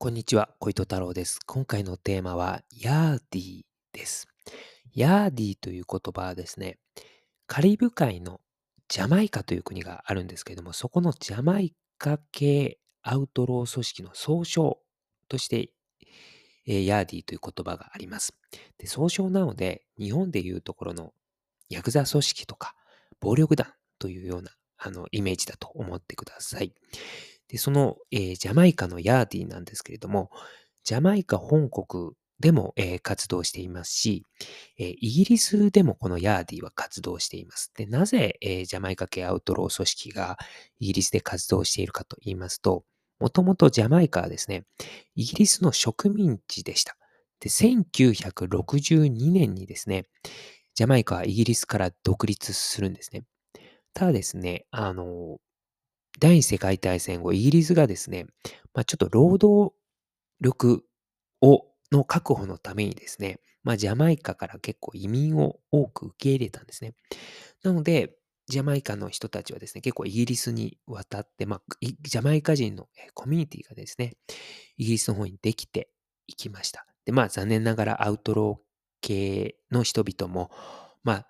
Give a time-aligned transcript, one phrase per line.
[0.00, 1.40] こんにちは、小糸太郎です。
[1.44, 3.62] 今回のテーマは、ヤーディー
[3.92, 4.28] です。
[4.94, 6.78] ヤーディーという言葉はですね、
[7.48, 8.40] カリブ海の
[8.86, 14.78] ジャマイカという国があるんですけれども、そこのジャマイカ系アウトロー組織の総称
[15.28, 15.72] として、
[16.68, 18.36] えー、ヤーディーという言葉があります。
[18.78, 21.12] で総称なので、日本でいうところの
[21.70, 22.76] ヤクザ組織とか
[23.18, 23.66] 暴力団
[23.98, 26.72] というようなあのイメージだと思ってください。
[27.48, 30.30] で、その、えー、ジャマイカのヤーディなんですけれども、
[30.84, 34.24] ジャマイカ本国でも、えー、活動していますし、
[34.78, 37.72] えー、イギリスでもこのヤーディは活動しています。
[37.76, 40.38] で、なぜ、えー、ジャマイカ系アウトロー組織が
[40.78, 42.84] イギリスで活動しているかと言いますと、
[43.18, 44.64] もともとジャマイカはですね、
[45.16, 46.96] イギリスの植民地でした。
[47.40, 50.06] で、1962年にですね、
[50.74, 53.24] ジャマイカはイギリスから独立するんですね。
[53.94, 55.38] ただですね、あの、
[56.18, 58.26] 第二次世界大戦後、イギリスがですね、
[58.74, 59.74] まあ、ちょっと労働
[60.40, 60.84] 力
[61.40, 66.94] を、の確保のためにですね、まあ、ジャマイカから結構移民を多く受け入れたんですね。
[67.62, 68.14] なので、
[68.46, 74.14] ジャマイカの人たちはですね、結構イギリスに渡って、まあ、ジャマイカ人のコミュニティがですね、
[74.76, 75.90] イギリスの方にできて
[76.26, 76.86] いきました。
[77.04, 78.68] で、まあ、残念ながらアウトロー
[79.00, 80.50] 系の人々も、
[81.04, 81.26] まあ、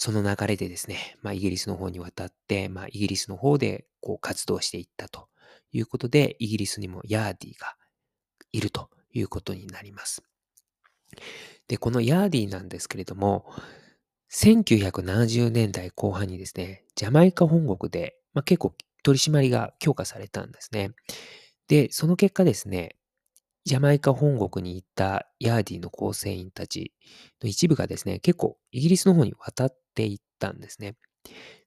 [0.00, 5.26] その流れでですね、まあ、イギリスの方に渡って、まあ、イギリスの方でこう活動していったと
[5.72, 7.74] いうことで、イギリスにもヤーディが
[8.52, 10.22] いるということになります。
[11.66, 13.44] で、このヤーディなんですけれども、
[14.30, 20.92] 1970年代後半にですね、ジャマイカ本国で、まあ、結構取り締まりが強化されたんですね。
[21.66, 22.94] で、その結果ですね、
[23.68, 26.94] ジャマイカ本国に行ったヤーディの構成員たち
[27.42, 30.96] の一部がですね、結構イギリスの方に渡っていったんですね。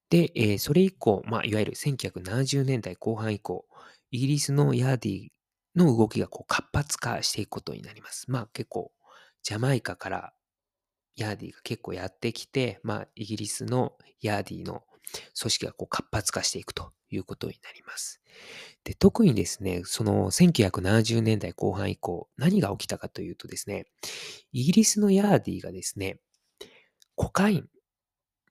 [0.10, 3.68] で、えー、それ以降、まあ、いわゆる1970年代後半以降、
[4.10, 5.28] イギリスのヤーディ
[5.76, 8.32] の動きがこう活発化していくことになります。
[8.32, 8.92] まあ結構、
[9.44, 10.34] ジャマイカから
[11.16, 14.82] ヤーディが結構やってきて、まあイギリスのヤーディの
[15.40, 18.22] 組織がこう活発化していくということになります。
[18.84, 23.86] で、特にですね、その1970年代後半以降、何が起きたかというとですね、
[24.52, 26.20] イギリスのヤーディがですね、
[27.16, 27.70] コカイン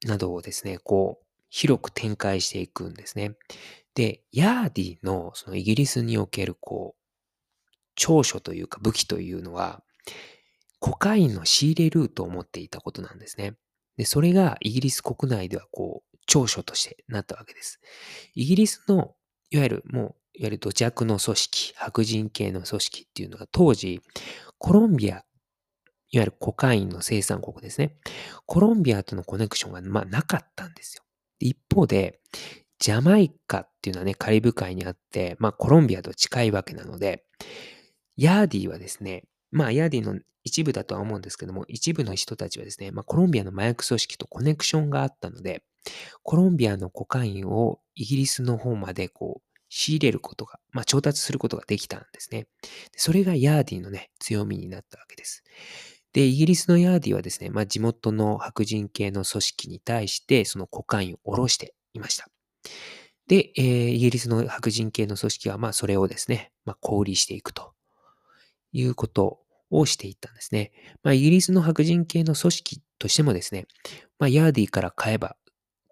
[0.05, 3.37] などをですね、こう、広く展開していくんですね。
[3.95, 7.01] で、ヤーディのそのイギリスにおけるこう、
[7.97, 9.83] 長所というか武器というのは、
[10.79, 13.57] コカインの仕入れルートを持っていたことなんですね。
[13.97, 17.81] で、それがイギリス国内ではこう、長所としてなったわけです。
[18.35, 19.17] イギリスの、
[19.51, 20.15] いわゆるもう、いわ
[20.45, 24.01] ゆる土着の組織、白人系の組織っていうのが当時、
[24.57, 25.25] コロンビア、いわ
[26.13, 27.97] ゆるコカインの生産国ですね。
[28.47, 31.03] コロンビアとのコネクションが、まあ、なかったんですよ。
[31.41, 32.21] 一方で、
[32.79, 37.25] ジャマイカっていうのはね、カリブ海にあって、まあ、コロンビアと近いわけなので、
[38.17, 45.65] ヤーディはですね、まあ、ヤーディの一部だとは思うんですけども、一部の人たちはですね、まあ、コロンビアの麻薬組織とコネクションがあったので、
[46.23, 52.49] コロンビアのコカインをイギリスの方までこう、仕入れることが、まあ、調達することができたんですね。
[52.97, 55.45] それがヤーディのね、強みになったわけです。
[56.13, 62.29] で、イギリスのヤーディはですね、まあ、地元の白人系の組織に対して、そのコカインを下ろしていました。
[63.29, 67.75] で、えー、イギリスの白人系の組織は、まあ、それをですね、まあ、小売りしていくと
[68.73, 69.39] いうこと
[69.71, 70.73] をしていったんですね。
[71.05, 73.67] まあ、イギリスの白人系の組織としてもですね、
[74.19, 75.37] まあ、ヤーディから買えば、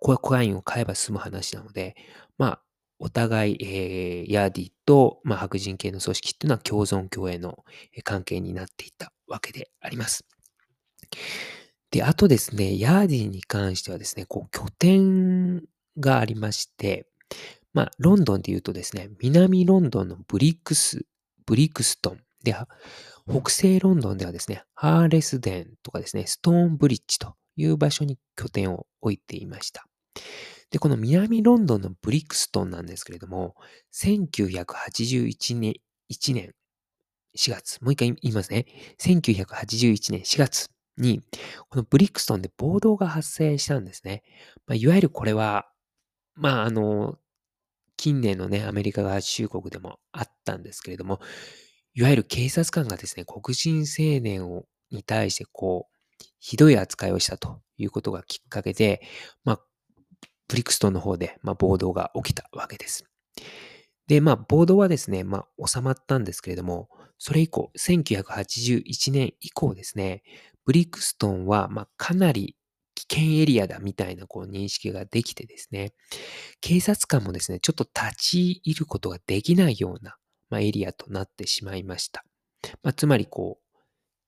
[0.00, 1.97] コカインを買えば済む話なので、
[2.38, 2.62] まあ、
[3.00, 7.64] お互い、えー、ヤーディと、まあ、白人系の組織っていうのは共存共栄の
[8.04, 10.25] 関係になっていたわけであります。
[11.91, 15.62] で、あとですね、ヤーディに関してはですね、こう、拠点
[15.98, 17.06] がありまして、
[17.72, 21.06] まあ、ロンドンで言うとですね、南ロンドンのブリックス、
[21.47, 22.54] ブリクストンで、
[23.28, 29.88] 北西ロンドンではですね、ハーレスデンとかですね、ストーンブリッジという場所に拠点を置いていました。
[30.71, 33.55] で、この南ロンドンのブリクストンなんですけれども、
[33.95, 35.75] 1981年、
[36.11, 36.55] 1年
[37.37, 38.66] 4月、もう一回言いますね。
[39.01, 41.22] 1981年4月に、
[41.71, 44.22] このブリクストンで暴動が発生したんですね。
[44.66, 45.71] まあ、いわゆるこれは、
[46.34, 47.19] まあ、あの、
[47.97, 51.21] 近年のね、アメリカ合衆国でもあったんですけれども、
[51.95, 59.03] いわゆる警察官がですね、黒人青年をに対してこう、ひどい扱いをしたということがきっかけで、
[59.45, 59.60] まあ、
[60.48, 63.04] ブリクストンの方で、まあ、暴動が起きたわけです。
[64.06, 70.22] で、まあ、暴動はですね、まあ、収まったんですけれども、それ以降、1981年以降ですね、
[70.65, 72.56] ブリクストンは、まあ、かなり
[72.95, 75.92] 危険エリアだみたいなこう認識ができてですね、
[76.60, 80.16] 警察官もですね、ちょっと立ち入ることができないような
[80.51, 82.24] まあ、エリアとなってしまいました。
[82.83, 83.65] まあ、つまりこう、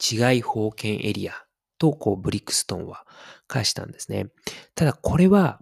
[0.03, 1.35] 違い封建エリア
[1.79, 3.07] とこうブリクストンは
[3.47, 4.29] 化したんですね。
[4.75, 5.61] ただこれは、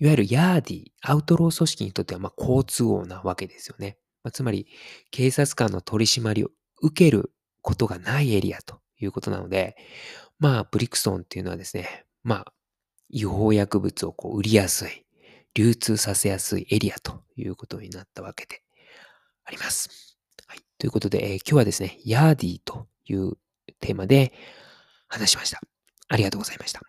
[0.00, 3.98] いわゆるヤーディ、アウトロー組織にとってはま好都合なわけですよね。
[4.22, 4.68] まあ、つまり、
[5.10, 6.50] 警察官の取り締まりを
[6.80, 9.76] 受けることがないエリアということなので、
[10.38, 12.52] まあ、ブリクストンっていうのはですね、まあ、
[13.08, 15.04] 違法薬物をこう売りやすい、
[15.54, 18.62] 流通させやすいエリアということになったわけで
[19.44, 20.16] あります。
[20.46, 20.60] はい。
[20.78, 23.32] ということで、えー、今日はですね、ヤーディという
[23.80, 24.32] テーマで
[25.08, 25.60] 話しました。
[26.08, 26.82] ありがとうございました。